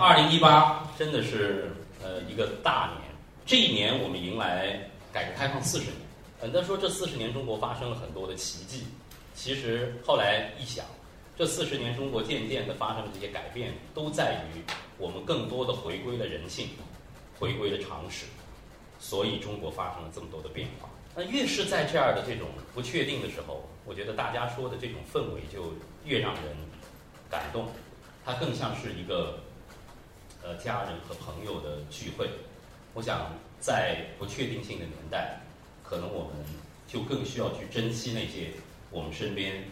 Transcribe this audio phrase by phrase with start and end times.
[0.00, 1.70] 二零一八真的是
[2.02, 3.10] 呃一个大年，
[3.44, 4.80] 这一年我们迎来
[5.12, 5.96] 改革开放四十年。
[6.40, 8.86] 很多人说这四十年中国发生了很多的奇迹，
[9.34, 10.86] 其实后来一想，
[11.36, 14.62] 这四十年中国渐渐的发生的这些改变，都在于
[14.96, 16.70] 我们更多的回归了人性，
[17.38, 18.24] 回归了常识，
[18.98, 20.88] 所以中国发生了这么多的变化。
[21.14, 25.74] 那越是在这样的这种不确定的时候，我觉得大家说的这种氛围就
[26.06, 26.56] 越让人
[27.28, 27.68] 感动，
[28.24, 29.38] 它更像是一个。
[30.42, 32.28] 呃，家人和朋友的聚会，
[32.94, 35.40] 我想在不确定性的年代，
[35.84, 36.30] 可能我们
[36.88, 38.50] 就更需要去珍惜那些
[38.90, 39.64] 我们身边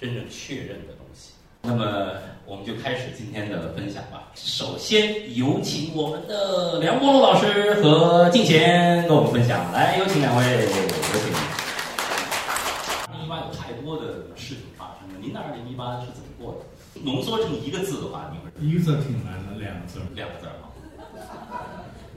[0.00, 1.32] 真正确认的东西。
[1.62, 2.12] 那么，
[2.46, 4.32] 我们就开始今天的分享吧。
[4.34, 9.70] 首先有请我们的梁波罗老师和静贤跟我们分享。
[9.70, 11.29] 来，有请两位，有请。
[13.30, 17.00] 一八有太多的事情发生了，您的二零一八是怎么过的？
[17.02, 20.66] 浓缩成一个字的话，你会一个字挺难的，两个字两个字啊，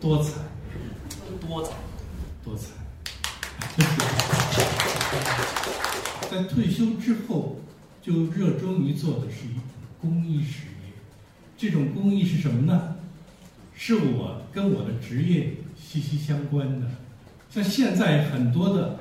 [0.01, 0.41] 多彩，
[1.39, 1.73] 多彩，
[2.43, 2.69] 多彩。
[6.31, 7.57] 在退休之后，
[8.01, 9.59] 就热衷于做的是一
[10.01, 10.93] 公益事业。
[11.55, 12.95] 这种公益是什么呢？
[13.75, 16.87] 是我跟我的职业息息相关的。
[17.51, 18.97] 像现在很多的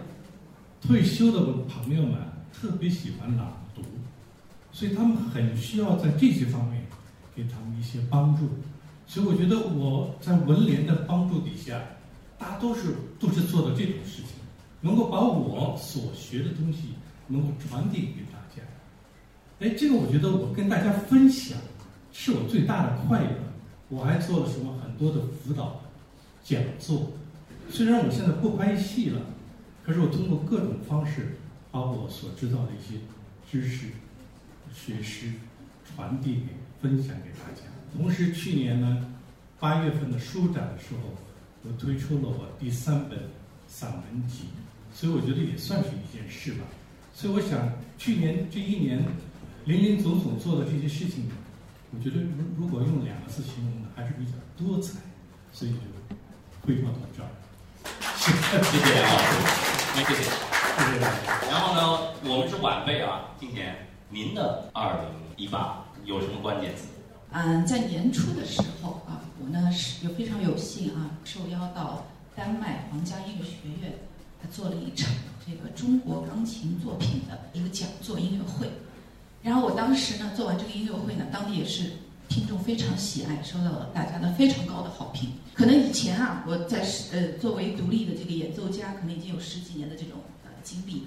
[0.86, 2.20] 退休的朋友们
[2.52, 3.82] 特别喜欢朗读。
[4.72, 6.82] 所以他们很需要在这些方面
[7.36, 8.48] 给他们一些帮助，
[9.06, 11.80] 所以我觉得我在文联的帮助底下，
[12.38, 14.28] 大多数都是做的这种事情，
[14.80, 16.94] 能够把我所学的东西
[17.28, 18.62] 能够传递给大家。
[19.60, 21.56] 哎，这个我觉得我跟大家分享
[22.12, 23.30] 是我最大的快乐。
[23.90, 25.78] 我还做了什么很多的辅导
[26.42, 27.12] 讲座，
[27.68, 29.20] 虽然我现在不拍戏了，
[29.84, 31.36] 可是我通过各种方式
[31.70, 32.98] 把我所知道的一些
[33.50, 33.88] 知识。
[34.74, 35.30] 学识
[35.84, 36.46] 传递给、
[36.80, 37.60] 分享给大家。
[37.94, 39.06] 同时，去年呢，
[39.60, 41.10] 八月份的书展的时候，
[41.62, 43.18] 我推出了我第三本
[43.68, 44.44] 散文集，
[44.94, 46.64] 所以我觉得也算是一件事吧。
[47.14, 49.04] 所以我想，去年这一年
[49.66, 51.28] 林林总总做的这些事情，
[51.90, 54.98] 我觉得如如果用两个字形容呢，还是比较多彩。
[55.52, 55.76] 所以就
[56.62, 57.28] 汇报到这儿。
[58.16, 61.50] 谢谢梁老师，谢谢，谢谢大家。
[61.50, 61.80] 然后呢，
[62.24, 63.76] 我们是晚辈啊，今年。
[64.08, 66.84] 您的二零一八有什么关键词？
[67.30, 73.92] 嗯，在年初的时候啊，我呢是有非常有幸啊，受邀到丹麦皇家音乐学院，
[74.42, 75.10] 他做了一场
[75.46, 78.70] 这个中国钢琴作品的一个讲座音乐会。
[79.42, 81.92] 然后我当时呢做完这个音乐会呢，当地也是
[82.28, 84.71] 听众非常喜爱，受到了大家的非常高。
[85.62, 91.06] 可能以前啊，我在是呃作为独立的这个演奏家，可能已经有十几年的这种呃经历。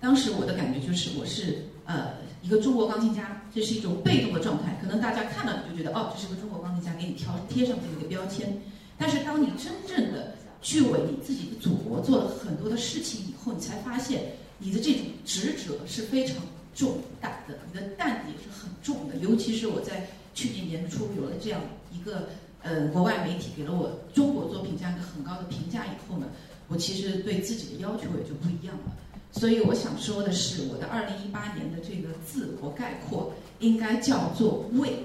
[0.00, 4.78] 当时我的感觉就是，我是呃一个中国钢琴家，这是一种被动的状态。
[4.80, 8.58] 可能大家看到你就觉得，哦，这是个中国钢琴家，给你挑贴上这么一个标签。
[8.96, 16.36] 但是当你真正的去为你自己的祖国做了很多的事情以后，你才发现你的这种职责是非常
[16.74, 19.16] 重大的，你的担子也是很重的。
[19.16, 20.08] 尤其是我在
[20.40, 21.60] 去年年初有了这样
[21.92, 22.30] 一个
[22.62, 26.26] 呃国外媒体给了我中国作品这样一个很高的评价以后呢，
[26.68, 28.96] 我其实对自己的要求也就不一样了。
[29.32, 35.04] 所以我想说的是，我的二零一八年的这个自我概括应该叫做“为”，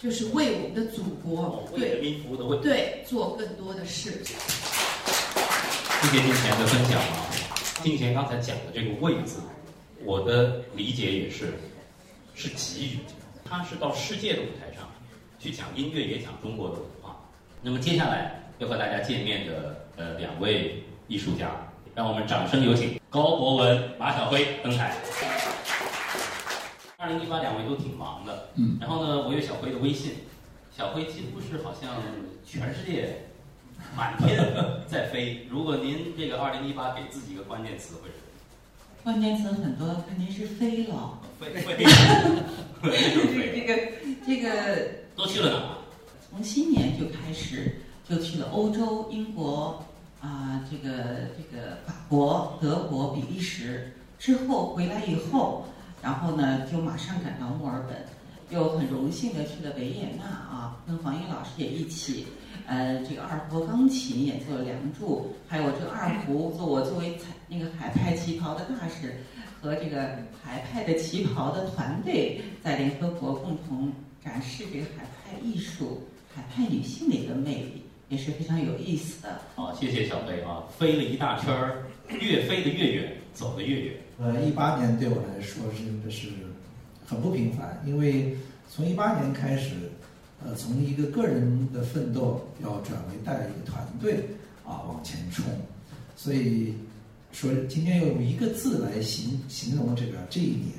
[0.00, 4.12] 就是为我们的祖国，为人民服务的“为”，对，做更多的事。
[4.24, 7.26] 谢谢金钱的分享啊！
[7.82, 9.40] 金钱刚才讲的这个“为”字，
[10.04, 11.54] 我的理解也是，
[12.34, 12.98] 是给予，
[13.44, 14.90] 他是到世界的舞台上
[15.38, 17.16] 去讲音乐，也讲中国的文化。
[17.62, 21.50] 那么接下来要和大家见面的呃两位艺术家。
[21.94, 24.96] 让我们掌声有请高博文、马晓辉登台。
[26.96, 30.14] 二零一八，两位都挺忙的，嗯，然后呢，我有小辉的微信，
[30.76, 32.02] 小辉几乎是好像
[32.44, 33.26] 全世界
[33.96, 34.44] 满天
[34.88, 35.46] 在飞。
[35.48, 38.14] 如果您这个二零一八给自己一个关键词，会是？
[39.04, 41.20] 关键词很多，肯定是飞了。
[41.38, 41.84] 飞飞。
[42.90, 43.92] 这个这个
[44.26, 45.78] 这个都去了哪？
[46.30, 49.82] 从新年就开始，就去了欧洲、英国。
[50.20, 50.90] 啊，这个
[51.36, 55.66] 这个法国、德国、比利时之后回来以后，
[56.00, 58.06] 然后呢就马上赶到墨尔本，
[58.48, 62.26] 又很荣幸的去了维也纳啊，跟黄英老师也一起，
[62.66, 69.22] 呃，这个二胡钢琴演奏了《梁祝》，还有这个二胡，做我作为彩那个海派旗袍的大使，
[69.64, 70.10] 和这个
[70.42, 73.90] 海派的旗袍的团队在联合国共同
[74.22, 76.02] 展示这个海派艺术、
[76.34, 77.82] 海派女性的一个魅力。
[78.10, 79.40] 也是非常有意思的。
[79.56, 81.84] 好，谢谢小贝啊，飞了一大圈儿，
[82.20, 83.94] 越飞得越远，走得越远。
[84.20, 86.28] 呃，一八年对我来说真的是
[87.06, 88.36] 很不平凡，因为
[88.70, 89.90] 从一八年开始，
[90.44, 94.16] 呃，从一个个人的奋斗要转为带一个团队
[94.66, 95.42] 啊往前冲，
[96.14, 96.74] 所以
[97.34, 100.70] 说今天要用一个字来形形容这个这一年，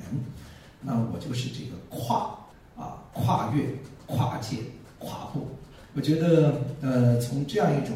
[0.80, 2.34] 那我就是这个跨
[2.74, 3.62] 啊跨越
[4.06, 4.56] 跨界
[4.98, 5.46] 跨步。
[5.94, 7.94] 我觉得呃从这样一种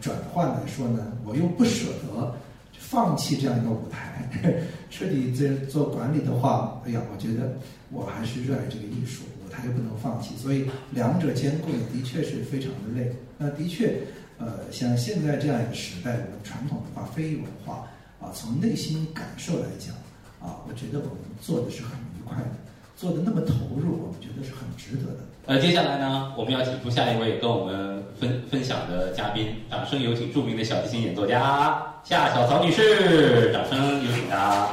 [0.00, 2.34] 转换来说呢，我又不舍得
[2.78, 4.30] 放弃这样一个舞台，
[4.90, 7.58] 彻底这做管理的话，哎呀，我觉得
[7.90, 9.22] 我还是热爱这个艺术。
[9.44, 13.14] 舞台又不能放弃，所以两者兼顾的确是非常的累。
[13.36, 14.00] 那的确，
[14.38, 17.88] 呃，像现在这样一个时代，我们传统文化非遗文化
[18.20, 19.94] 啊，从内心感受来讲
[20.40, 22.50] 啊，我觉得我们做的是很愉快的，
[22.96, 25.20] 做的那么投入，我们觉得是很值得的。
[25.46, 34.68] 呃，接下来呢，我们要请出下一位跟我们分分享的嘉宾，掌声有请著名的小提琴演奏家夏小曹女士，掌声有请她。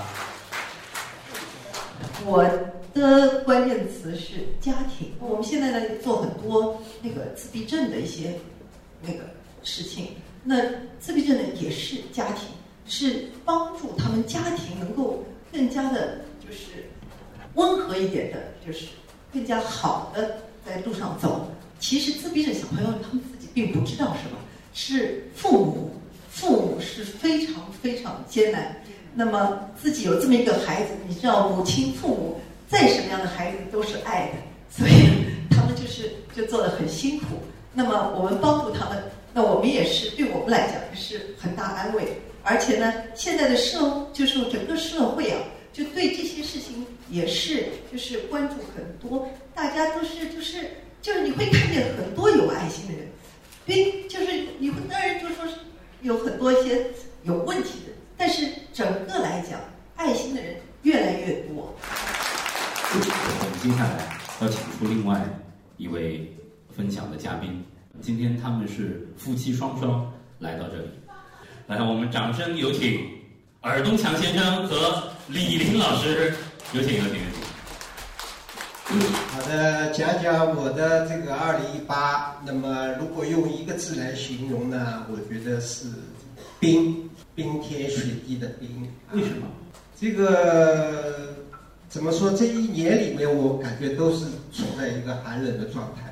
[2.25, 2.45] 我。
[2.91, 5.11] 的关键词是家庭。
[5.19, 8.33] 我们现在呢做很多那个自闭症的一些
[9.03, 9.19] 那个
[9.63, 10.09] 事情，
[10.43, 10.55] 那
[10.99, 12.49] 自闭症呢也是家庭，
[12.85, 16.89] 是帮助他们家庭能够更加的，就是
[17.55, 18.85] 温和一点的，就是
[19.33, 21.49] 更加好的在路上走。
[21.79, 24.37] 其实自闭症小朋友他们自己并不知道什么，
[24.73, 25.91] 是父母，
[26.29, 28.75] 父母是非常非常艰难。
[29.13, 32.41] 那么自己有这么一个孩子，你知道母亲父母。
[32.71, 34.33] 再什么样的孩子都是爱的，
[34.69, 34.91] 所以
[35.49, 37.25] 他们就是就做的很辛苦。
[37.73, 39.03] 那么我们帮助他们，
[39.33, 42.19] 那我们也是对我们来讲也是很大安慰。
[42.41, 45.39] 而且呢，现在的社就是整个社会啊，
[45.73, 49.29] 就对这些事情也是就是关注很多。
[49.53, 50.69] 大家都是就是
[51.01, 53.07] 就是你会看见很多有爱心的人，
[53.65, 55.45] 对，就是你会当然就说
[56.01, 56.87] 有很多一些
[57.23, 59.59] 有问题的，但是整个来讲，
[59.95, 61.75] 爱心的人越来越多。
[62.91, 65.21] 我们接下来要请出另外
[65.77, 66.33] 一位
[66.75, 67.63] 分享的嘉宾，
[68.01, 70.89] 今天他们是夫妻双双来到这里，
[71.67, 72.99] 来，我们掌声有请
[73.61, 76.33] 尔东强先生和李林老师，
[76.73, 78.99] 有请有请有请。
[79.31, 85.87] 好的，讲讲我的这个二零一八，那么如果用一个字来形容呢，我觉得是
[86.59, 88.87] 冰，冰天雪地的冰。
[89.13, 89.47] 为什么？
[89.99, 91.35] 这个。
[91.89, 92.29] 怎么说？
[92.33, 96.08] 这一年里面，我感觉都是处在一个寒冷的状态。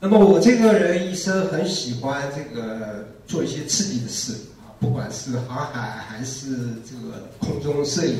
[0.00, 6.56] 那么我这个人一生很喜欢这个做一些刺激的事啊，不管是航海还是
[6.88, 8.14] 这个空中摄影。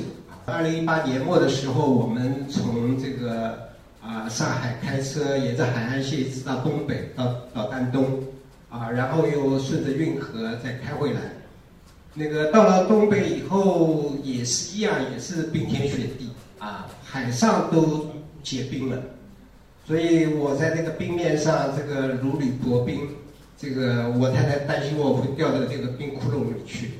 [0.45, 3.69] 二零一八年末的时候，我们从这个
[4.03, 8.25] 啊上海开车沿着海岸线一直到东北，到到丹东，
[8.69, 11.21] 啊，然后又顺着运河再开回来。
[12.13, 16.29] 那个到了东北以后，也是一样，也是冰天雪地。
[16.59, 18.11] 啊，海上都
[18.43, 19.01] 结冰了，
[19.89, 23.09] 所以我在这个冰面上这个如履薄冰，
[23.57, 26.91] 这个我太太担心我会掉到这个冰窟窿里去。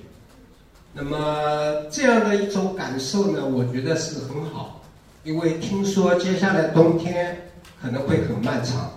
[0.95, 4.83] 那么这样的一种感受呢，我觉得是很好，
[5.23, 7.37] 因为听说接下来冬天
[7.79, 8.91] 可能会很漫长，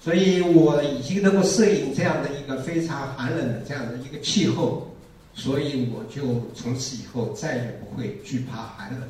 [0.00, 4.90] 所以我已经能够适应这样的一个非常寒冷的这样的一个气候，
[5.32, 9.02] 所以我就从此以后再也不会惧怕寒冷。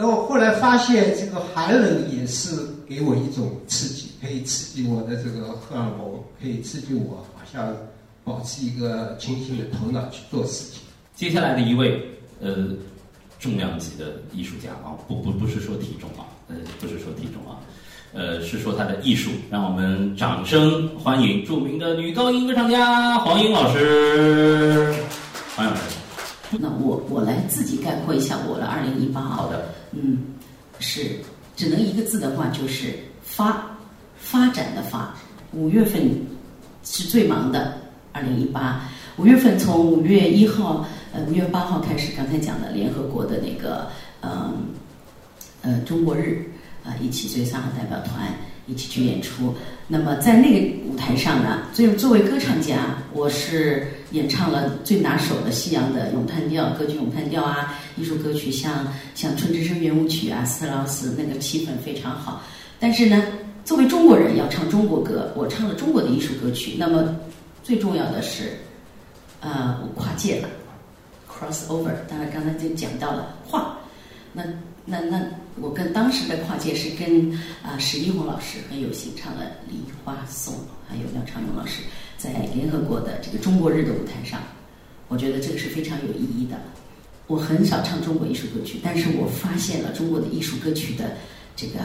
[0.00, 2.56] 然后后来发现，这个寒冷也是
[2.88, 7.76] 给我一种刺激，可以刺激我的这个荷尔蒙，可以刺激我好像
[8.24, 10.80] 保持一个清醒的头脑去做事情。
[11.14, 12.02] 接下来的一位
[12.40, 12.68] 呃
[13.38, 17.60] 重量级的艺术家啊，不不不是说体重啊，呃不是说体重啊，
[18.14, 19.30] 呃是说他的艺术。
[19.50, 24.94] 让我们掌声欢迎著名的女高音歌唱家黄英老师，
[25.54, 25.99] 黄老师。
[26.58, 29.20] 那我我来自己概括一下我的二零一八。
[29.20, 29.68] 好的。
[29.92, 30.18] 嗯，
[30.78, 31.16] 是
[31.56, 33.64] 只能一个字的话，就是发
[34.16, 35.14] 发展的发。
[35.52, 36.00] 五月份
[36.84, 37.74] 是最忙的，
[38.12, 43.88] 二零一八五月份从五月一号呃五月八号开始，刚才讲的联合国的那个
[44.22, 44.68] 嗯
[45.62, 46.48] 呃中国日
[46.84, 48.32] 啊，一起追三号代表团。
[48.70, 49.52] 一起去演出。
[49.88, 58.86] 那么在那个舞台上呢，作为作为歌唱家，我是演唱了最拿手的西洋的咏叹调、歌剧咏叹调啊，艺术歌曲，像
[59.16, 62.40] 像《春之声圆舞曲》啊，斯特劳斯那个气氛非常好。
[62.78, 63.20] 但是呢，
[63.64, 66.76] 作为中国人要唱中国歌，我唱了中国的艺术歌曲。
[66.78, 67.16] 那么
[67.64, 68.52] 最重要的是，
[69.40, 70.48] 呃，我跨界了
[71.28, 71.90] ，cross over。
[72.08, 73.76] 当然刚才就讲到了画，
[74.32, 74.44] 那
[74.84, 75.20] 那那。
[75.58, 80.54] 我跟当时的跨界是跟啊史一红老师很有幸唱了《梨花颂》，
[80.88, 81.82] 还有廖长勇老师
[82.16, 84.40] 在联合国的这个中国日的舞台上，
[85.08, 86.56] 我觉得这个是非常有意义的。
[87.26, 91.12] 我很少唱中国艺术歌曲，但是我发现了中国的艺术歌曲的
[91.54, 91.80] 这个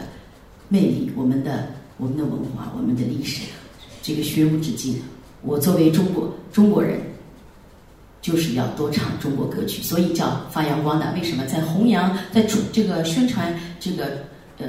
[0.69, 1.67] 魅力，我们的
[1.98, 3.41] 我们的文化、我们的历史，
[4.01, 5.00] 这个学无止境。
[5.41, 7.00] 我作为中国中国人，
[8.25, 11.12] 就是要多唱中国歌曲，所以叫发扬光大。
[11.12, 14.17] 为什么在弘扬、在主这个宣传这个
[14.58, 14.65] 呃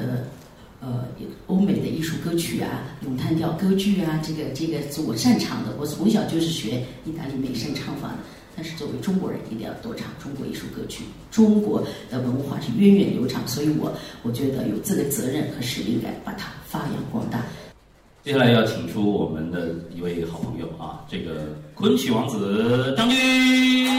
[0.82, 1.04] 呃
[1.46, 4.20] 欧美的艺术歌曲啊、咏叹调歌剧啊？
[4.22, 5.74] 这个这个是我擅长的。
[5.80, 8.18] 我从小就是学意大利美声唱法的。
[8.54, 11.04] 但是作为中国人，一定要多唱中国艺术歌曲。
[11.30, 13.90] 中国的文化是源远流长，所以我
[14.22, 17.40] 我觉得有这个责任和使命感，把它发扬光大。
[18.26, 23.86] 接下来要请出我们的一位好朋友啊，这个昆曲王子张军。
[23.86, 23.94] 然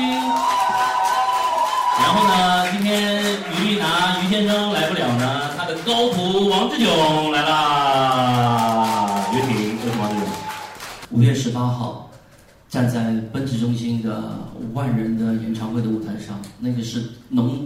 [2.13, 9.25] 后呢，今天于丽拿于先生来不了呢，他的高徒王志炯来啦。
[9.33, 9.61] 有请，有
[9.93, 10.25] 请王志炯。
[11.11, 12.11] 五月十八号。
[12.67, 14.37] 站在奔驰中心的
[14.73, 17.65] 万人的演唱会的舞台上，那个是浓，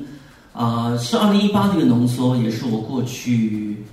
[0.54, 3.84] 啊，是二零一八的一个浓缩，也是我过去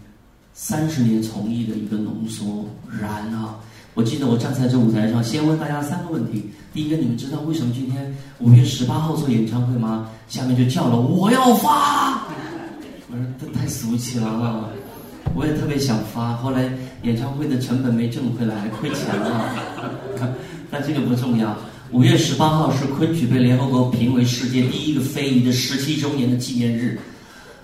[0.61, 2.67] 三十年从艺的一个浓缩。
[3.01, 3.55] 然啊，
[3.95, 10.11] 我记得我站在这舞台上，先问大家三个问题：第一个，你们知道为什么今天五月十八号做演唱会吗？
[10.29, 12.25] 下面就叫了我要发，
[13.09, 14.69] 我说这太俗气了啊！
[15.33, 16.69] 我也特别想发，后来
[17.03, 19.55] 演唱会的成本没挣回来，亏钱了。
[20.73, 21.57] 但这个不重要。
[21.93, 26.99] 五月十八号是昆曲被联合国评为世界第一个非遗的十七周年的纪念日，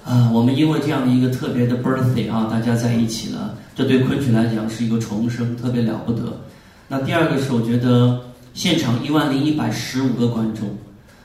[0.04, 6.38] 啊，我们因为这样的一个特别的 birthday 啊，大家在一起了，这对昆曲来讲是一个重生，特别了不得。
[6.86, 8.20] 那第二个是，我觉得
[8.52, 10.68] 现场一万零一百十五个观众，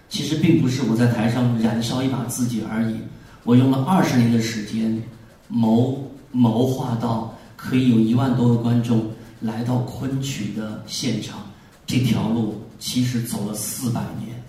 [0.07, 2.95] 其实并不是我在台上燃烧一把自己而已，
[3.43, 5.03] 我用了二十年的时间
[5.50, 9.05] 谋谋划到可以有一万多个观众
[9.41, 11.39] 来到昆曲的现场。
[11.86, 14.41] 这条路其实走了四百年，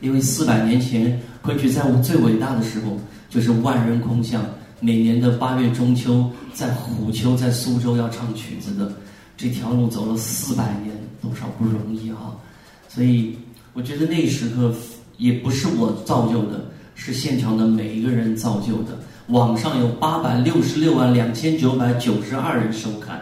[0.00, 4.44] 因为四百年前昆曲在我最伟大的时候就是万人空巷，
[4.80, 8.92] 每年的八月中秋在虎丘在苏州要唱曲子的，
[9.36, 12.32] 这条路走了四百年，多少不容易啊！
[12.88, 13.36] 所以
[13.72, 14.74] 我觉得那时刻
[15.16, 16.64] 也不是我造就的，
[16.94, 18.98] 是现场的每一个人造就的。
[19.28, 23.20] 网上有八百六十六万两千九百九十二人收看，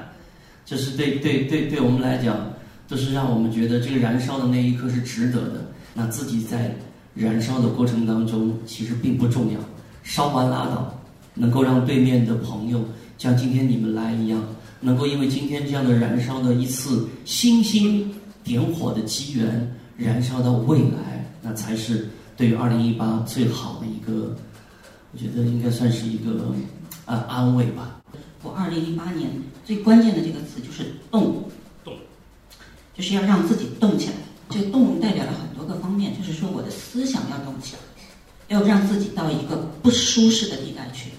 [0.65, 2.37] 这是对对对对我们来讲。
[2.87, 5.67] 这是让我们觉得这个燃烧的那一刻是值得的。
[5.99, 6.73] 那自己在
[7.13, 9.59] 燃烧的过程当中，其实并不重要，
[10.05, 10.95] 烧完拉倒。
[11.35, 12.85] 能够让对面的朋友
[13.17, 14.41] 像今天你们来一样，
[14.81, 18.09] 能够因为今天这样的燃烧的一次星星
[18.45, 24.37] 点火的机缘，燃烧到未来，那才是对于二零一八最好的一个，
[25.13, 26.55] 我觉得应该算是一个
[27.07, 28.01] 啊安慰吧。
[28.45, 29.29] 我二零一八年
[29.65, 31.43] 最关键的这个词就是动。
[32.95, 34.15] 就是要让自己动起来，
[34.51, 37.83] 这个动代表了很多个方面，就是说我的思想要动起来，
[38.49, 41.11] 要让自己到一个不舒适的地带去，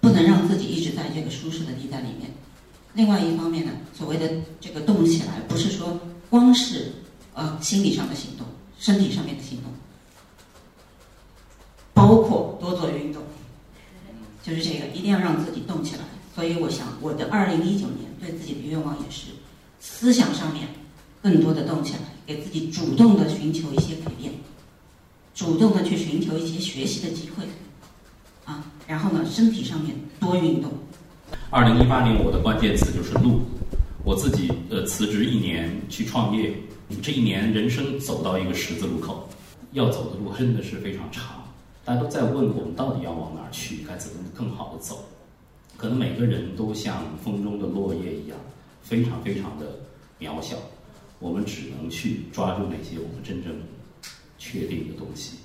[0.00, 2.30] 不能让自己一直在这个舒适的地带里面。
[2.94, 6.90] 另外一方面呢，所谓的这个动起来，不是说光是
[7.34, 8.46] 呃心理上的行动，
[8.78, 9.70] 身体上面的行动，
[11.92, 13.22] 包括多做运动，
[14.42, 16.02] 就是这个一定要让自己动起来。
[16.34, 19.26] 所以我想，我的二零一九年对自己的愿望也是
[19.80, 20.66] 思想上面。
[21.22, 24.32] 更多的动起来，给自己主动的寻求一些改变，
[25.34, 27.42] 主动的去寻求一些学习的机会，
[28.44, 30.70] 啊，然后呢，身体上面多运动。
[31.50, 33.40] 二零一八年我的关键词就是路，
[34.04, 36.54] 我自己呃辞职一年去创业，
[37.02, 39.28] 这一年人生走到一个十字路口，
[39.72, 41.42] 要走的路真的是非常长，
[41.84, 45.04] 大家都在问我们到底要往哪儿去，该怎么更好的走，
[45.76, 48.38] 可能每个人都像风中的落叶一样，
[48.82, 49.66] 非常非常的
[50.20, 50.54] 渺小。
[51.20, 53.52] 我们只能去抓住那些我们真正
[54.38, 55.36] 确定的东西。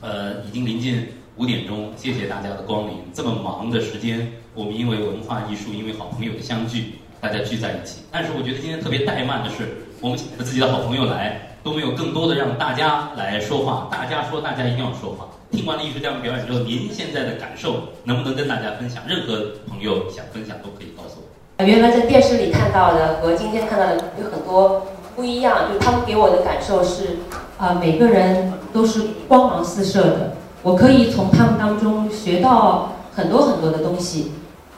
[0.00, 2.98] 呃，已经临近五点钟，谢谢大家的光临。
[3.14, 8.00] 这么忙的时间，我们因为文化艺术，因为好朋友的相聚，大家聚在一起。
[8.12, 13.88] 但是我觉得今天特别怠慢的是，我们请了自己的好朋友来，都没有更多的让大家来说话。
[13.90, 15.26] 大家说，大家一定要说话。
[15.50, 19.02] 听完了艺术家们表演之后，您现在的感受能不能跟大家分享？
[19.08, 21.64] 任何朋友想分享都可以告诉我。
[21.64, 24.86] 原来在电视里看到的和今天看到的有很多。
[25.16, 27.16] 不一样，就他们给我的感受是，
[27.56, 34.32] 啊，每个人都是光芒四射的，我可以从他们当中学到很多很多的东西，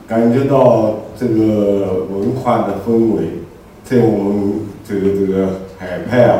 [0.06, 3.40] 感觉到这个文化的氛围，
[3.82, 6.38] 在我们这个这个海派啊，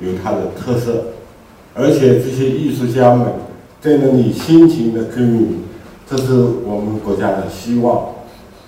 [0.00, 1.04] 有它的特色，
[1.74, 3.28] 而且这些艺术家们
[3.80, 5.62] 在那里辛勤的耕耘，
[6.10, 6.32] 这是
[6.66, 8.06] 我们国家的希望，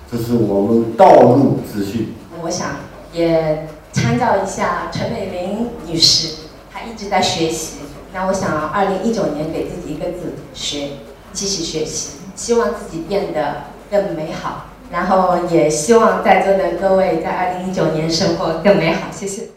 [0.09, 2.13] 这是我们道路之信。
[2.41, 2.67] 我想
[3.13, 3.67] 也。
[4.11, 6.33] 参照一下陈美玲女士，
[6.69, 7.77] 她一直在学习。
[8.13, 10.89] 那我想，二零一九年给自己一个字：学，
[11.31, 19.51] 继续学习，希望自己变得更美好、然后也希望在座的各位在二零一九年生活更美好，谢谢。